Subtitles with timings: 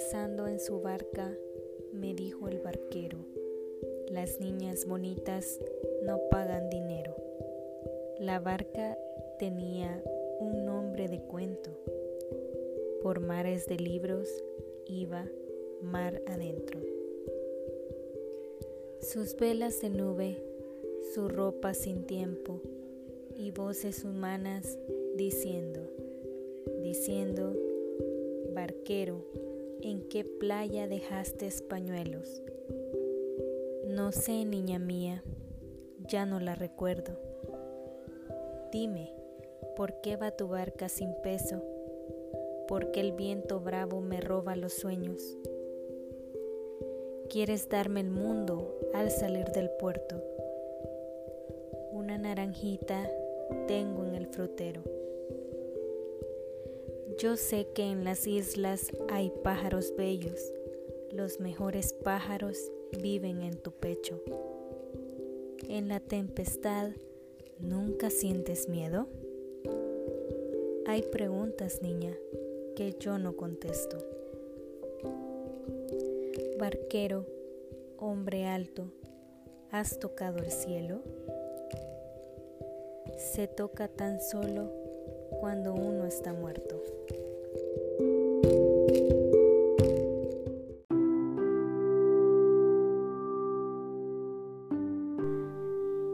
[0.00, 1.28] en su barca,
[1.92, 3.18] me dijo el barquero,
[4.08, 5.58] las niñas bonitas
[6.04, 7.16] no pagan dinero.
[8.20, 8.96] La barca
[9.40, 10.00] tenía
[10.38, 11.70] un nombre de cuento.
[13.02, 14.28] Por mares de libros
[14.86, 15.28] iba
[15.82, 16.78] mar adentro.
[19.00, 20.36] Sus velas de nube,
[21.12, 22.60] su ropa sin tiempo
[23.36, 24.78] y voces humanas
[25.16, 25.80] diciendo,
[26.84, 27.52] diciendo,
[28.54, 29.24] barquero,
[29.82, 32.42] ¿en qué playa dejaste españuelos?
[33.86, 35.22] No sé, niña mía,
[36.06, 37.18] ya no la recuerdo.
[38.72, 39.12] Dime,
[39.76, 41.62] ¿por qué va tu barca sin peso?
[42.66, 45.36] ¿Por qué el viento bravo me roba los sueños?
[47.30, 50.22] Quieres darme el mundo al salir del puerto.
[51.92, 53.10] Una naranjita
[53.66, 54.82] tengo en el frutero.
[57.18, 60.40] Yo sé que en las islas hay pájaros bellos,
[61.10, 62.70] los mejores pájaros
[63.02, 64.22] viven en tu pecho.
[65.68, 66.92] En la tempestad,
[67.58, 69.08] ¿nunca sientes miedo?
[70.86, 72.14] Hay preguntas, niña,
[72.76, 73.98] que yo no contesto.
[76.56, 77.26] Barquero,
[77.98, 78.92] hombre alto,
[79.72, 81.02] ¿has tocado el cielo?
[83.16, 84.87] Se toca tan solo
[85.40, 86.82] cuando uno está muerto.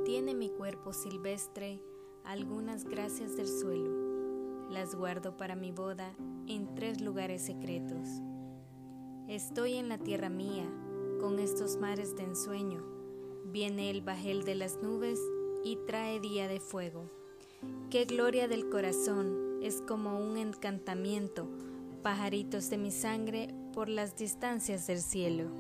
[0.05, 1.81] Tiene mi cuerpo silvestre
[2.25, 4.71] algunas gracias del suelo.
[4.71, 6.15] Las guardo para mi boda
[6.47, 8.09] en tres lugares secretos.
[9.29, 10.65] Estoy en la tierra mía,
[11.21, 12.83] con estos mares de ensueño.
[13.47, 15.21] Viene el bajel de las nubes
[15.63, 17.11] y trae día de fuego.
[17.91, 21.49] Qué gloria del corazón, es como un encantamiento,
[22.03, 25.51] pajaritos de mi sangre por las distancias del cielo.